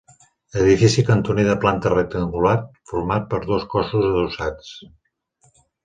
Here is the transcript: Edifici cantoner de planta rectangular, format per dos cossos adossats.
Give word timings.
Edifici 0.61 1.03
cantoner 1.09 1.45
de 1.49 1.57
planta 1.67 1.93
rectangular, 1.95 2.55
format 2.95 3.31
per 3.35 3.43
dos 3.47 3.71
cossos 3.77 4.13
adossats. 4.13 4.77